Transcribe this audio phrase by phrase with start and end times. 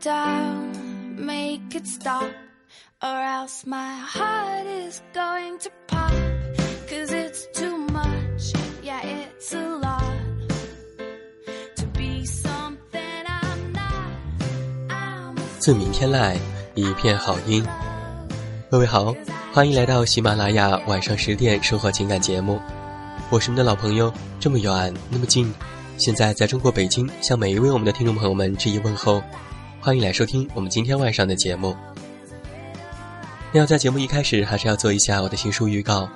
[0.00, 0.72] down
[1.16, 2.30] make it stop
[3.02, 6.12] or else my heart is going to pop.
[6.88, 10.16] Cause it's too much yeah it's a lot
[11.76, 15.36] to be something i'm not.
[15.58, 16.38] 自明天来
[16.74, 17.62] 一片好音。
[18.70, 19.14] 各位好
[19.52, 22.58] 欢迎来到喜马拉雅晚上十点生活情感节目。
[23.28, 25.52] 我是你们的老朋友这么远那么近
[25.98, 29.22] 现在在中国北京向每一位我们的听众朋友们致以问候。
[29.82, 31.74] 欢迎来收听我们今天晚上的节目。
[33.50, 36.06] 那要在节目一开始，还是要做一下我的新书预告。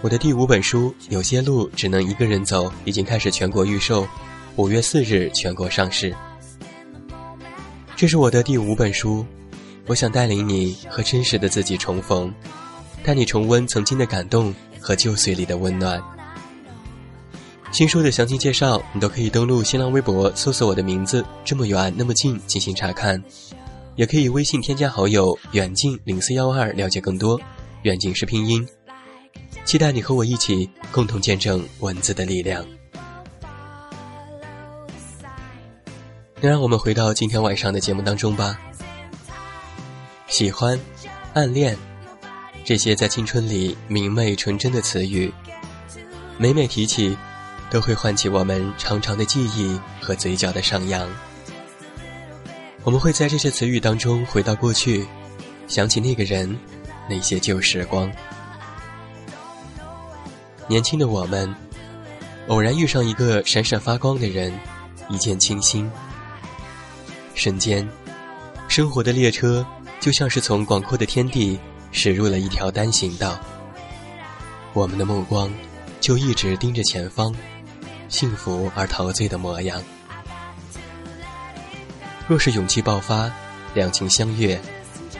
[0.00, 4.04] 我的第五本书《有些路只能一个人走》已经开始全国预售，
[4.56, 6.12] 五月四日全国上市。
[7.94, 9.24] 这是我的第五本书，
[9.86, 12.34] 我想带领你和真实的自己重逢，
[13.04, 16.02] 带你重温曾经的感动和旧岁里的温暖。
[17.74, 23.20] 新书的详情介绍，你都可以登录新浪微博搜索我的名字“这么远那么近”进行查看，
[23.96, 27.36] 也可以微信添加好友“远近零四幺二”了解更多。
[27.82, 28.64] 远近是拼音，
[29.64, 32.64] 期待你和我一起共同见证文字的力量。
[36.40, 38.56] 那让我们回到今天晚上的节目当中吧。
[40.28, 40.78] 喜欢、
[41.32, 41.76] 暗恋，
[42.64, 45.32] 这些在青春里明媚纯真的词语，
[46.38, 47.16] 每每提起，
[47.70, 51.08] 都会唤起我们长长的记忆和嘴角的上扬。
[52.82, 55.06] 我们会在这些词语当中回到过去，
[55.66, 56.56] 想起那个人，
[57.08, 58.10] 那些旧时光。
[60.66, 61.54] 年轻的我们，
[62.48, 64.52] 偶然遇上一个闪闪发光的人，
[65.08, 65.90] 一见倾心。
[67.34, 67.88] 瞬间，
[68.68, 69.66] 生活的列车
[69.98, 71.58] 就像是从广阔的天地
[71.90, 73.38] 驶入了一条单行道。
[74.72, 75.50] 我们的目光
[76.00, 77.34] 就一直盯着前方，
[78.14, 79.82] 幸福而陶醉的模样。
[82.28, 83.28] 若是勇气爆发，
[83.74, 84.56] 两情相悦，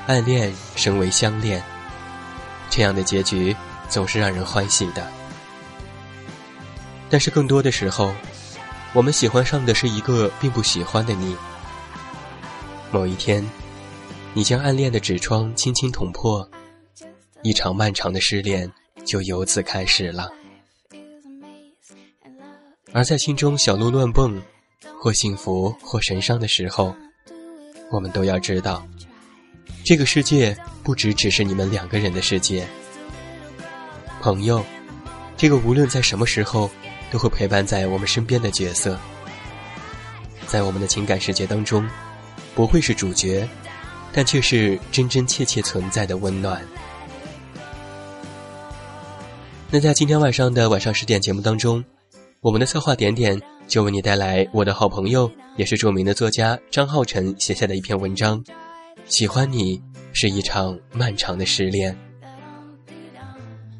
[0.06, 1.60] 暗恋升为相恋，
[2.71, 3.55] 这样的结局
[3.88, 5.05] 总是让人欢喜的。
[7.10, 8.15] 但是更多的时候，
[8.93, 11.37] 我们喜欢上的是一个并不喜欢的你。
[12.93, 13.44] 某一天，
[14.34, 16.49] 你将暗恋的纸窗轻轻捅破，
[17.43, 18.71] 一场漫长的失恋
[19.05, 20.31] 就由此开始了。
[22.94, 24.41] 而在心中小鹿乱蹦，
[25.00, 26.94] 或幸福或神伤的时候，
[27.91, 28.87] 我们都要知道，
[29.84, 32.65] 这个世界不只只是你们两个人的世界。
[34.21, 34.65] 朋友，
[35.37, 36.71] 这个无论在什么时候
[37.10, 38.97] 都会陪伴在我们身边的角色，
[40.47, 41.85] 在我们的情感世界当中。
[42.55, 43.49] 不会是主角，
[44.12, 46.64] 但却是真真切切存在的温暖。
[49.69, 51.85] 那在今天晚上的晚上十点节目当中，
[52.44, 58.44] 我们的策划点点就为你带来我的好朋友，也是著名的作家张浩晨写下的一篇文章。
[59.06, 59.82] 喜欢你
[60.12, 61.96] 是一场漫长的失恋，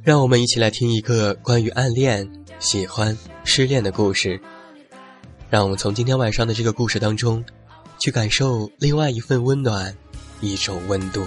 [0.02, 2.26] 让我们一起来听一个关于暗恋、
[2.58, 3.14] 喜欢、
[3.44, 4.40] 失恋的故事。
[5.50, 7.44] 让我们从今天晚上的这个故事当中。
[7.96, 9.94] 去感受另外一份温暖，
[10.40, 11.25] 一种温度。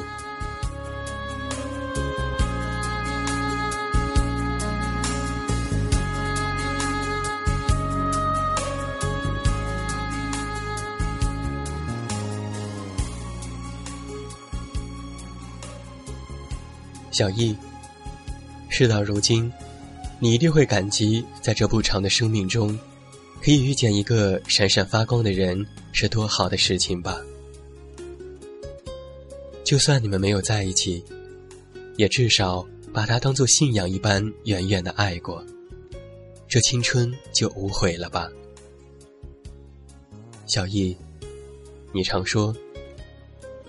[17.17, 17.55] 小易，
[18.69, 19.51] 事到如今，
[20.19, 22.77] 你一定会感激在这不长的生命中，
[23.41, 27.19] 可以遇见一个闪闪发光的人，是多好的事情吧。
[29.63, 31.03] 就算你们没有在一起，
[31.95, 35.43] 也至少把他当做信仰一般远远的爱过，
[36.47, 38.29] 这青春就无悔了吧。
[40.45, 40.95] 小易，
[41.91, 42.55] 你常说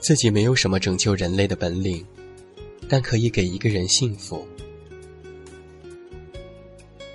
[0.00, 2.04] 自己没有什么拯救人类的本领，
[2.88, 4.46] 但可以给一个人幸福。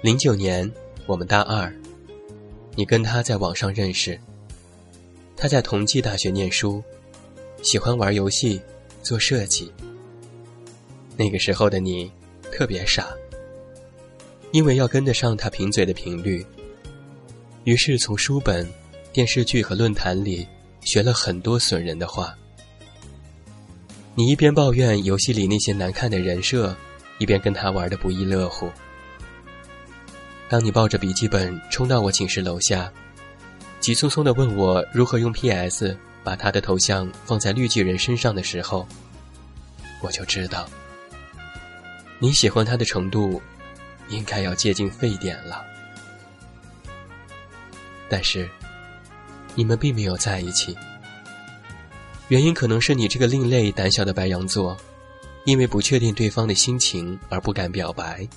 [0.01, 0.69] 零九年，
[1.05, 1.73] 我们大二，
[2.75, 4.19] 你跟他在网上认识，
[5.35, 6.83] 他在同济大学念书，
[7.61, 8.61] 喜欢玩游戏。
[9.01, 9.69] 做设计，
[11.17, 12.09] 那个时候的你
[12.53, 13.13] 特别傻，
[14.53, 16.45] 因为要跟得上他贫嘴的频率，
[17.65, 18.65] 于是从书本、
[19.11, 20.47] 电视剧和论坛里
[20.85, 22.33] 学了很多损人的话。
[24.15, 26.75] 你一边抱怨游戏里那些难看的人设，
[27.18, 28.71] 一边跟他玩的不亦乐乎。
[30.50, 32.92] 当你抱着笔记本冲到我寝室楼下，
[33.80, 35.98] 急匆匆的问我如何用 PS。
[36.25, 38.88] 把他的头像放在绿巨人身上的时候，
[40.00, 40.66] 我就知道
[42.18, 43.42] 你喜欢他的程度
[44.07, 45.66] 应该要接近沸点了。
[48.07, 48.50] 但是
[49.54, 50.77] 你们并没有在一起，
[52.33, 54.75] 原因可能是你这个另类胆小的白羊座，
[55.45, 58.27] 因为不确定对方的心情而不敢表白，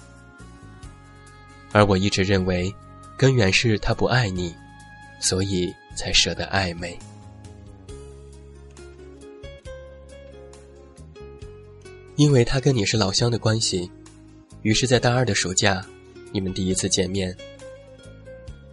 [1.73, 2.71] 而我一直认为
[3.17, 4.55] 根源是他不爱你，
[5.19, 6.99] 所以才舍得暧昧。
[12.17, 13.91] 因为他跟你是老乡的关系，
[14.61, 15.83] 于是，在大二的暑假，
[16.33, 17.35] 你们第一次见面。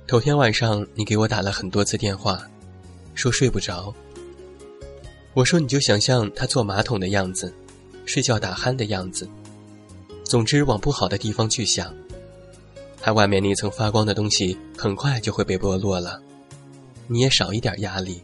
[0.05, 2.45] 头天晚上，你给我打了很多次电话，
[3.15, 3.95] 说睡不着。
[5.33, 7.51] 我说你就想象他坐马桶的样子，
[8.05, 9.27] 睡觉打鼾的样子，
[10.23, 11.93] 总之往不好的地方去想。
[13.01, 16.21] 他外面那层发光的东西很快就会被剥落了，
[17.07, 18.21] 你也少一点压力。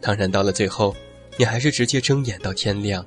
[0.00, 0.94] 当然，到了最后，
[1.36, 3.04] 你还是直接睁眼到天亮。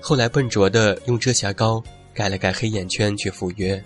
[0.00, 1.82] 后来笨拙的用遮瑕膏
[2.14, 3.82] 盖了盖黑眼圈去赴约。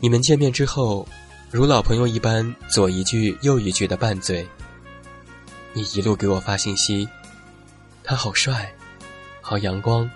[0.00, 1.06] 你们见面之后，
[1.50, 4.46] 如老朋友一般左一句右一句的拌嘴。
[5.78, 7.08] 你一路给我发信息，
[8.02, 8.68] 他好帅，
[9.40, 10.10] 好阳光，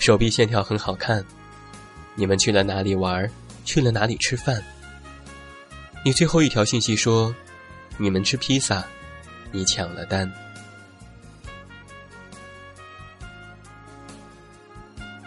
[0.00, 1.24] 手臂线条很好看。
[2.16, 3.30] 你们去了哪里玩？
[3.64, 4.60] 去了哪里吃饭？
[6.04, 7.32] 你最后一条信息说，
[7.96, 8.84] 你们吃披萨，
[9.52, 10.28] 你抢了单。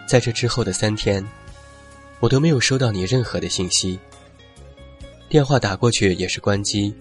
[0.06, 1.26] 在这之后的三天，
[2.20, 3.98] 我都没有收到你任何的信息。
[5.30, 6.94] 电话打过去也是关机。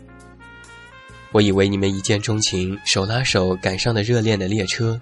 [1.31, 4.99] 我以为你们一见钟情，手拉手赶上了热恋的列车。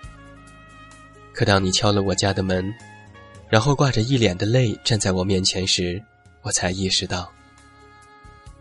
[1.34, 2.72] 可当你敲了我家的门，
[3.50, 6.02] 然后挂着一脸的泪站在我面前时，
[6.44, 7.32] 我才意识到，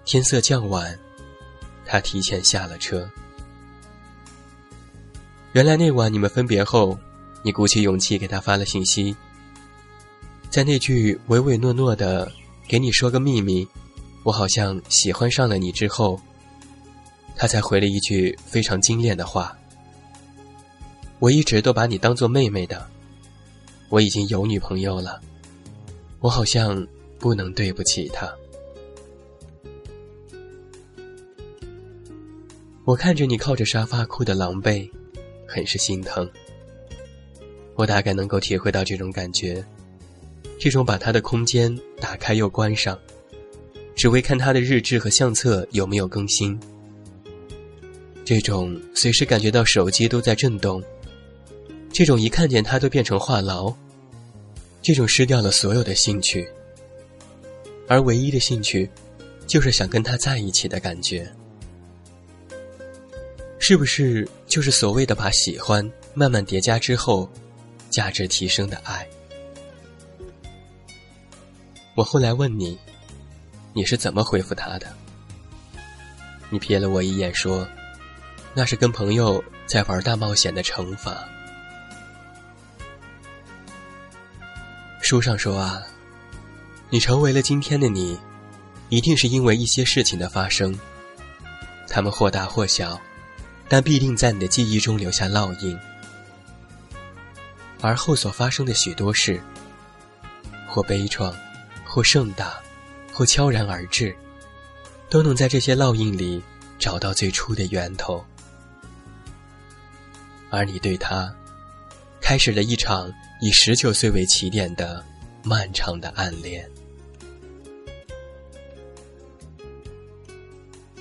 [0.04, 0.98] 天色将晚，
[1.84, 3.08] 他提前下了车。
[5.52, 6.98] 原来那晚你们分别后，
[7.42, 9.14] 你鼓起勇气给他发了信息。
[10.48, 12.32] 在那句唯唯诺诺的
[12.66, 13.68] “给你说个秘密，
[14.24, 16.18] 我好像喜欢上了你”之后，
[17.38, 19.56] 他才回了一句非常精炼的话
[21.20, 22.84] ：“我一直都把你当做妹妹的，
[23.88, 25.20] 我已经有女朋友了，
[26.18, 26.84] 我好像
[27.16, 28.28] 不能对不起她。”
[32.84, 34.90] 我看着你靠着沙发哭的狼狈，
[35.46, 36.28] 很是心疼。
[37.76, 39.64] 我大概能够体会到这种感觉。
[40.58, 42.98] 这种把他的空间打开又关上，
[43.94, 46.58] 只为看他的日志和相册有没有更新。
[48.28, 50.82] 这种随时感觉到手机都在震动，
[51.90, 53.74] 这种一看见他都变成话痨，
[54.82, 56.46] 这种失掉了所有的兴趣，
[57.88, 58.86] 而唯一的兴趣，
[59.46, 61.26] 就是想跟他在一起的感觉。
[63.58, 67.26] 是不是就是所谓的把喜欢慢慢叠加之后，
[67.88, 69.08] 价值提升的爱？
[71.94, 72.78] 我后来问你，
[73.72, 74.86] 你是怎么回复他的？
[76.50, 77.66] 你瞥了我一眼，说
[78.54, 81.28] ：“那是跟朋友在玩大冒险的惩罚。”
[85.02, 85.82] 书上说啊，
[86.90, 88.18] 你成为了今天的你，
[88.88, 90.78] 一定是因为一些事情的发生，
[91.88, 93.00] 他们或大或小，
[93.68, 95.78] 但必定在你的记忆中留下烙印。
[97.80, 99.40] 而后所发生的许多事，
[100.66, 101.32] 或悲怆。
[101.90, 102.60] 或盛大，
[103.14, 104.14] 或悄然而至，
[105.08, 106.40] 都能在这些烙印里
[106.78, 108.22] 找到最初的源头。
[110.50, 111.34] 而你对他，
[112.20, 115.04] 开始了一场以十九岁为起点的
[115.42, 116.68] 漫长的暗恋。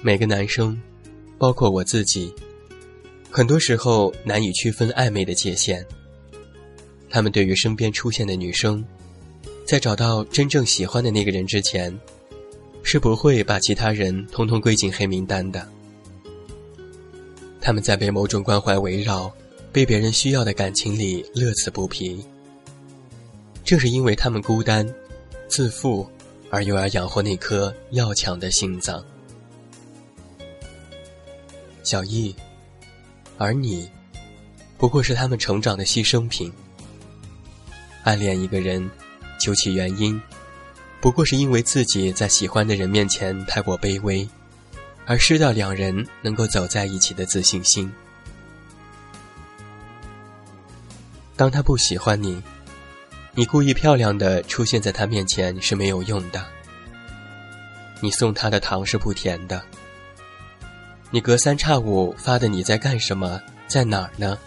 [0.01, 0.79] 每个男生，
[1.37, 2.33] 包括我自己，
[3.31, 5.85] 很多时候难以区分暧昧的界限。
[7.09, 8.83] 他们对于身边出现的女生，
[9.65, 11.97] 在找到真正喜欢的那个人之前，
[12.83, 15.67] 是不会把其他人通通归进黑名单的。
[17.67, 19.29] 他们在被某种关怀围绕、
[19.73, 22.25] 被别人需要的感情里乐此不疲。
[23.65, 24.87] 正是因为他们孤单、
[25.49, 26.09] 自负，
[26.49, 29.03] 而又要养活那颗要强的心脏。
[31.83, 32.33] 小易，
[33.37, 33.91] 而你，
[34.77, 36.49] 不过是他们成长的牺牲品。
[38.03, 38.89] 暗恋一个人，
[39.41, 40.17] 究其原因，
[41.01, 44.25] 不过是因为自己在喜欢的人面前太过卑微。
[45.07, 47.91] 而失掉两人能够走在一起的自信心。
[51.37, 52.43] 当他不喜欢你，
[53.33, 56.45] 你故意漂亮的出现在他面前是没有用的。
[58.01, 59.63] 你送他的糖是不甜的。
[61.09, 64.37] 你隔三差五发的你在干什么，在哪儿呢？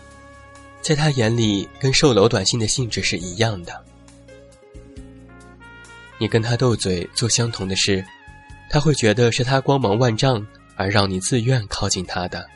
[0.82, 3.82] 在他眼里，跟售楼短信的性质是一样的。
[6.18, 8.04] 你跟他斗嘴做相同的事。
[8.72, 10.46] 他会觉得是他光芒万丈
[10.76, 12.46] 而让你自愿靠近他的。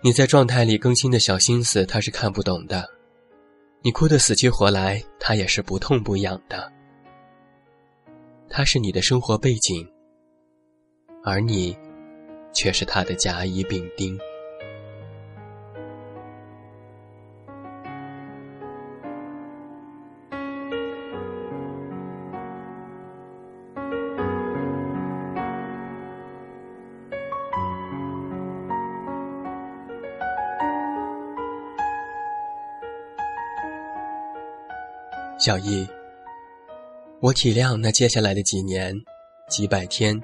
[0.00, 2.88] 你在状态里更新的小心思，他是看不懂的。
[3.82, 6.72] 你哭得死去活来，他也是不痛不痒的。
[8.48, 9.86] 他是你的生活背景，
[11.22, 11.76] 而你，
[12.54, 14.18] 却是他的甲乙丙丁。
[35.44, 35.86] 小易，
[37.20, 38.98] 我体谅那接下来的几年、
[39.46, 40.18] 几百天、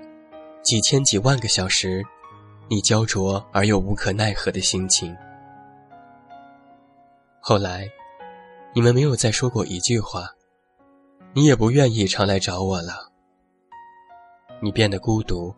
[0.63, 2.03] 几千几万个小时，
[2.71, 5.15] 你焦灼而又无可奈何的心情。
[7.39, 7.87] 后来，
[8.75, 10.27] 你们没有再说过一句话，
[11.35, 13.13] 你也不愿意常来找我了。
[14.63, 15.55] 你变得孤独，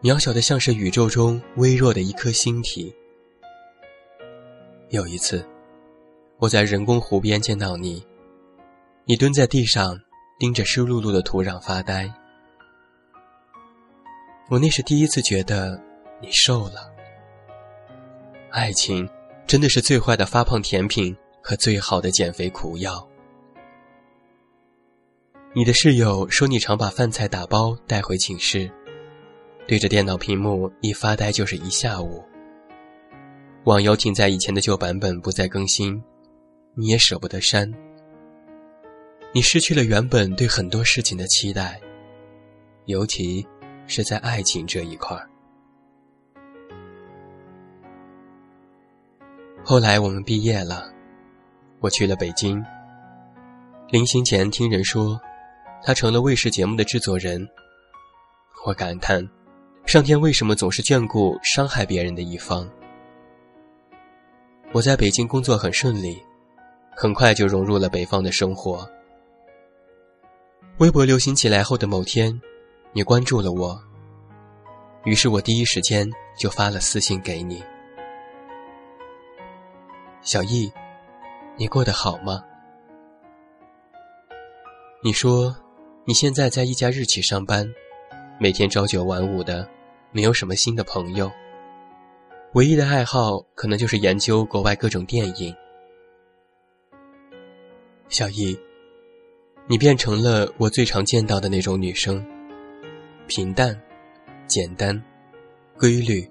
[0.00, 2.94] 渺小的像是宇宙中微弱的一颗星体。
[4.88, 5.46] 有一次，
[6.38, 8.02] 我在人工湖边见到你。
[9.06, 10.00] 你蹲在地上，
[10.38, 12.10] 盯着湿漉漉的土壤发呆。
[14.48, 15.78] 我那是第一次觉得
[16.22, 16.90] 你瘦了。
[18.50, 19.06] 爱情
[19.46, 23.06] 真的是最坏的发胖甜品和最好的减肥苦药。
[25.52, 28.70] 你的室友说你常把饭菜打包带回寝室，
[29.66, 32.24] 对着电脑屏幕一发呆就是一下午。
[33.64, 36.02] 网游停在以前的旧版本不再更新，
[36.74, 37.70] 你也舍不得删。
[39.36, 41.80] 你失去了原本对很多事情的期待，
[42.84, 43.44] 尤其
[43.88, 45.28] 是在爱情这一块儿。
[49.64, 50.88] 后来我们毕业了，
[51.80, 52.64] 我去了北京。
[53.88, 55.20] 临行前听人说，
[55.82, 57.44] 他成了卫视节目的制作人。
[58.64, 59.28] 我感叹，
[59.84, 62.70] 上天为什么总是眷顾伤害别人的一方？
[64.70, 66.22] 我在北京工作很顺利，
[66.94, 68.88] 很快就融入了北方的生活。
[70.78, 72.40] 微博流行起来后的某天，
[72.92, 73.80] 你关注了我。
[75.04, 76.04] 于是我第一时间
[76.36, 77.62] 就发了私信给你
[80.20, 80.68] ：“小易，
[81.56, 82.42] 你过得好吗？”
[85.00, 85.54] 你说
[86.04, 87.72] 你现在在一家日企上班，
[88.40, 89.68] 每天朝九晚五的，
[90.10, 91.30] 没有什么新的朋友，
[92.54, 95.54] 唯一的爱好可能就是研究国外各种电影。
[98.08, 98.58] 小易。
[99.66, 102.24] 你变成了我最常见到的那种女生，
[103.26, 103.74] 平淡、
[104.46, 105.02] 简单、
[105.78, 106.28] 规律，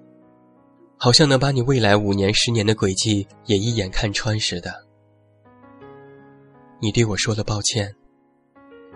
[0.96, 4.72] 好像能把你未来五年、十年的轨迹也一眼看穿似的。
[6.80, 7.92] 你对我说了抱歉，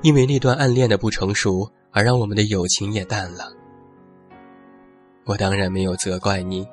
[0.02, 3.52] 因为那段暗恋的不成熟，而让我们的友情也淡了。
[5.24, 6.64] 我当然没有责怪你，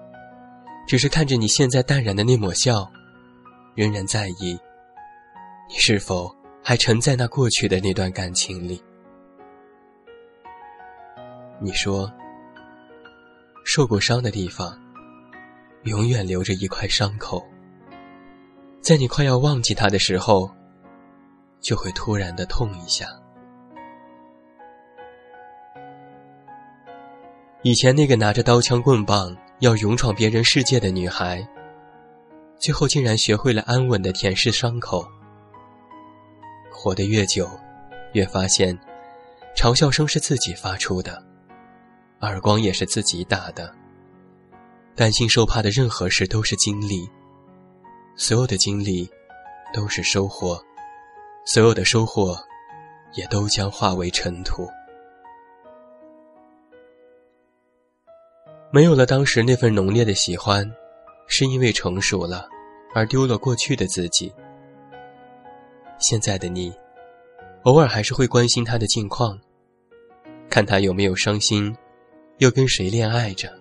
[0.87, 2.87] 只是看着你现在淡然的那抹笑，
[3.73, 4.55] 仍然在意
[5.67, 6.31] 你是否。
[6.67, 8.83] 还沉在那过去的那段感情里。
[11.61, 12.11] 你说，
[13.63, 14.75] 受过伤的地方，
[15.83, 17.45] 永远留着一块伤口，
[18.81, 20.49] 在你快要忘记他的时候，
[21.61, 23.05] 就会突然的痛一下。
[27.61, 31.47] 以前那个拿着刀枪棍棒要勇闯别人世界的女孩，
[32.57, 35.07] 最后竟然学会了安稳的舔舐伤口。
[36.85, 37.49] 活得越久，
[38.13, 38.77] 越发现，
[39.57, 41.19] 嘲笑声是自己发出的，
[42.21, 43.73] 耳光也是自己打的。
[44.93, 47.09] 担心受怕的任何事都是经历，
[48.15, 49.09] 所有的经历
[49.73, 50.63] 都是收获，
[51.43, 52.37] 所有的收获
[53.15, 54.69] 也都将化为尘土。
[58.69, 60.71] 没有了当时那份浓烈的喜欢，
[61.25, 62.47] 是因为成熟了，
[62.93, 64.31] 而丢了过去的自己。
[65.99, 66.73] 现在的你，
[67.63, 69.39] 偶尔还是会关心他的近况，
[70.49, 71.75] 看他有没有伤心，
[72.37, 73.51] 又跟谁恋爱着。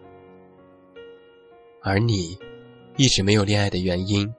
[1.83, 2.37] 而你，
[2.97, 4.33] 一直没有恋爱的原因，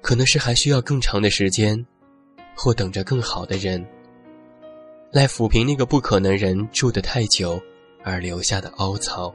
[0.00, 1.86] 可能是还需要更长的时间，
[2.56, 3.84] 或等着更好的人，
[5.12, 7.60] 来抚平那个不可能人住得太久
[8.02, 9.34] 而留下的凹槽。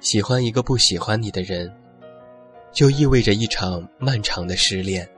[0.00, 1.72] 喜欢一个不喜欢你的人，
[2.72, 5.08] 就意味着一场漫长的失恋。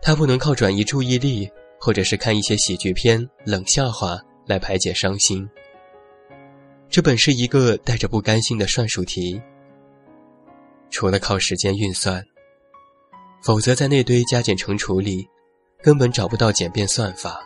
[0.00, 5.48] 他不能靠转移注意力，或者是看一些喜剧片、冷笑话来排解伤心。
[6.88, 9.40] 这本是一个带着不甘心的算术题，
[10.90, 12.22] 除了靠时间运算，
[13.42, 15.26] 否则在那堆加减乘除里，
[15.82, 17.40] 根本找不到简便算法。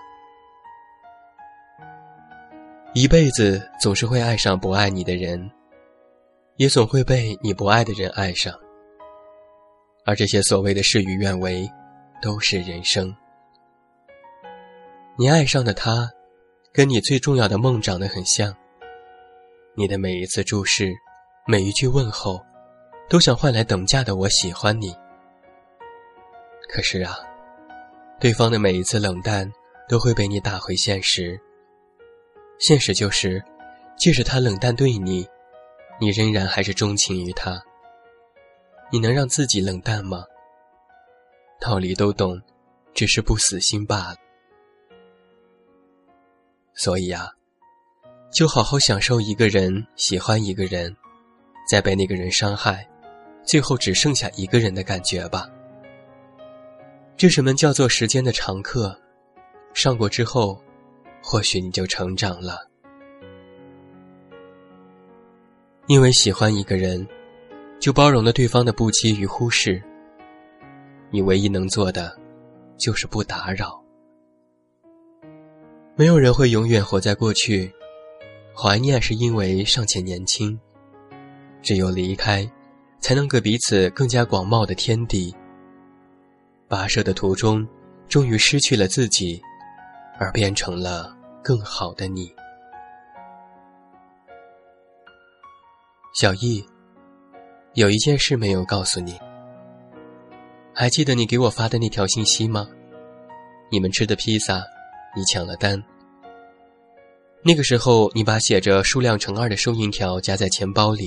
[2.93, 5.51] 一辈子总是会爱上不爱你的人，
[6.57, 8.55] 也总会被你不爱的人爱上，
[10.07, 11.71] 而这些所谓的事与愿违，
[12.23, 13.15] 都是人生。
[15.19, 16.11] 你爱上的他，
[16.73, 18.55] 跟你最重要的梦长得很像。
[19.75, 20.95] 你的每一次注视，
[21.47, 22.41] 每一句问候，
[23.07, 24.97] 都想换来等价的“我喜欢你”。
[26.73, 27.19] 可是啊，
[28.19, 29.51] 对方的每一次冷淡，
[29.91, 31.39] 都会被你打回现实。
[32.59, 33.45] 现实就是，
[33.99, 35.29] 即使他冷淡对你，
[36.01, 37.63] 你仍然还是钟情于他。
[38.91, 40.25] 你能让自己冷淡吗？
[41.61, 42.41] 道理都懂，
[42.95, 44.17] 只是不死心罢了。
[46.75, 47.29] 所以啊。
[48.33, 50.95] 就好好享受一个人喜欢一个人，
[51.71, 52.87] 再被那个人伤害，
[53.45, 55.49] 最后只剩下一个人的感觉吧。
[57.17, 58.95] 这是门叫做时间的常客，
[59.73, 60.61] 上过之后，
[61.23, 62.69] 或许你就成长了。
[65.89, 67.07] 因为喜欢一个人，
[67.79, 69.81] 就包容了对方的不羁与忽视。
[71.11, 72.19] 你唯一能做的，
[72.77, 73.81] 就是不打扰。
[75.95, 77.73] 没有人会永远活在过去。
[78.53, 80.59] 怀念是因为尚且年轻，
[81.63, 82.51] 只有离开，
[83.01, 85.35] 才能给彼此更加广袤的天地。
[86.69, 87.69] 跋涉的途中，
[88.09, 89.41] 终于失去了自己，
[90.19, 92.35] 而变成了更好的你。
[96.19, 96.65] 小易，
[97.75, 99.21] 有一件事没有告诉你，
[100.73, 102.67] 还记得你给我发的那条信息吗？
[103.71, 104.65] 你们吃的披萨，
[105.15, 105.79] 你抢了单。
[107.43, 111.05] 那个时候，你把写着数量乘二的收银条夹在钱包里，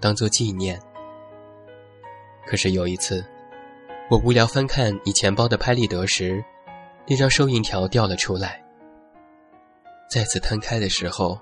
[0.00, 0.76] 当做纪念。
[2.44, 3.24] 可是有一次，
[4.10, 6.44] 我无聊翻看你钱包的拍立得时，
[7.06, 8.60] 那张收银条掉了出来。
[10.10, 11.38] 再次摊开的时候，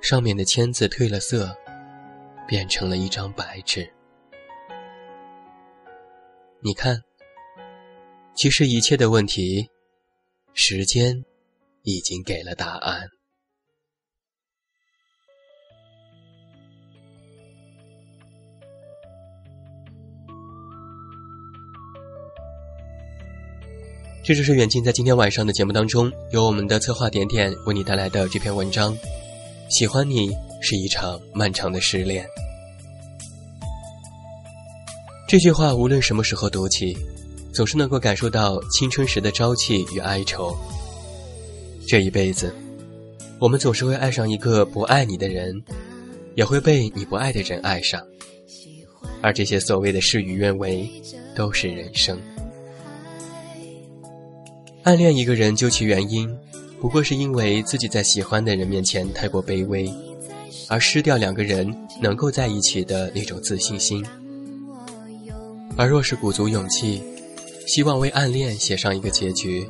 [0.00, 1.52] 上面的签字褪了色，
[2.46, 3.92] 变成了一张白纸。
[6.60, 7.02] 你看，
[8.36, 9.68] 其实一切的问题，
[10.54, 11.24] 时间
[11.82, 13.08] 已经给了答案。
[24.24, 28.96] 这就是远近在今天晚上的节目当中，由我们的策划点点为你带来的这篇文章。
[29.68, 30.30] 喜欢你
[30.62, 32.26] 是一场漫长的失恋。
[35.28, 36.96] 这句话无论什么时候读起，
[37.52, 40.56] 总是能够感受到青春时的朝气与哀愁。
[41.88, 42.54] 这一辈子，
[43.38, 45.52] 我们总是会爱上一个不爱你的人，
[46.34, 48.00] 也会被你不爱的人爱上，
[49.20, 50.88] 而这些所谓的事与愿违，
[51.34, 52.18] 都是人生。
[54.84, 56.28] 暗恋一个人，究其原因，
[56.80, 59.90] 不过是因为自己在喜欢的人面前太过卑微，
[60.68, 64.04] 而失掉两个人能够在一起的那种自信心。
[65.76, 67.02] 而若是鼓足勇气，
[67.66, 69.66] 希望为暗恋写上一个结局，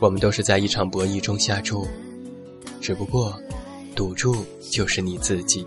[0.00, 1.86] 我们都是在一场博弈中下注，
[2.80, 3.36] 只不过，
[3.94, 5.66] 赌注就是你自己。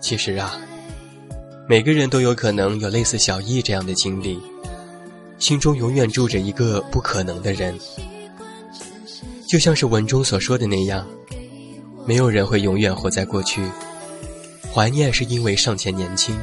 [0.00, 0.58] 其实啊，
[1.68, 4.40] 每个人都有可能有类似小易这样的经历。
[5.38, 7.76] 心中永远住着一个不可能的人，
[9.52, 11.06] 就像是文中所说的那样，
[12.06, 13.62] 没有人会永远活在过去，
[14.72, 16.34] 怀念是因为尚且年轻。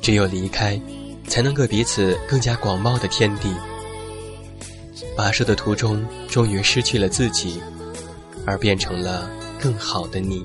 [0.00, 0.80] 只有离开，
[1.28, 3.54] 才能给彼此更加广袤的天地。
[5.14, 7.60] 跋涉的途中，终于失去了自己，
[8.46, 10.42] 而变成了更好的你。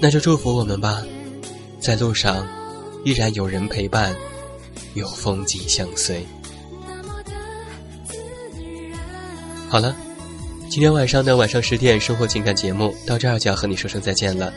[0.00, 1.00] 那就祝福我们吧，
[1.78, 2.44] 在路上
[3.04, 4.12] 依然有人陪伴，
[4.94, 6.26] 有风景相随。
[9.72, 9.96] 好了，
[10.68, 14.52] 今天晚上的晚上十点生活情感节目到这儿就要和你说声再见了。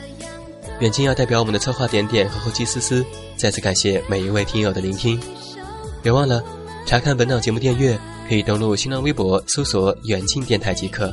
[0.80, 3.02] 远近要代表我们的策划点点和后期思思，
[3.34, 5.18] 再次感谢每一位听友的聆听。
[6.02, 6.44] 别忘了
[6.84, 7.98] 查看本档节目订阅，
[8.28, 11.10] 可以登录新浪微博搜索“远近电台”即可。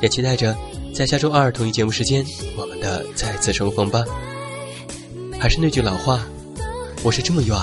[0.00, 0.56] 也期待着
[0.94, 2.24] 在下周二同一节目时间，
[2.56, 4.04] 我们的再次重逢吧。
[5.40, 6.24] 还是那句老话，
[7.02, 7.56] 我是这么远，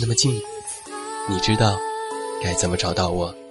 [0.00, 0.34] 那么近，
[1.30, 1.78] 你知道
[2.42, 3.32] 该怎么找到我？
[3.32, 3.47] 喜马拉雅，听我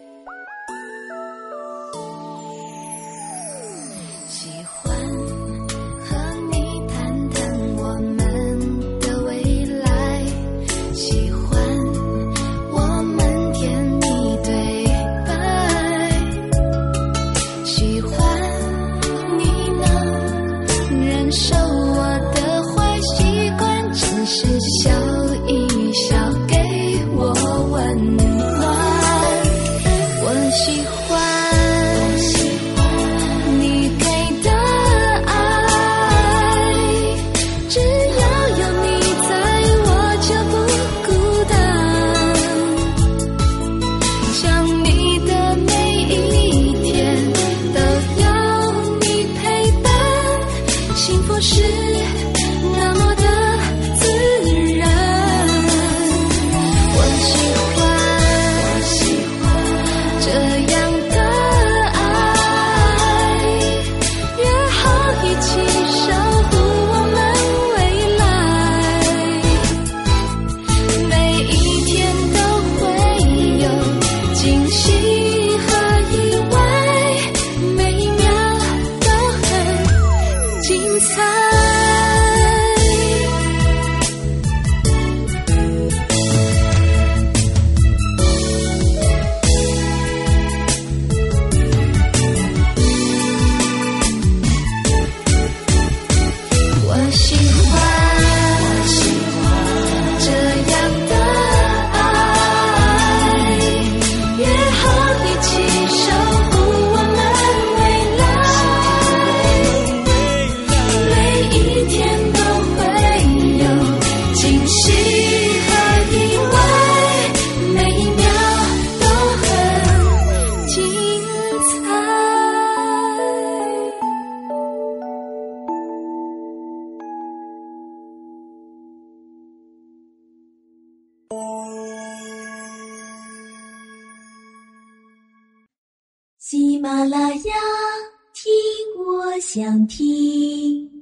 [139.47, 140.96] 想听。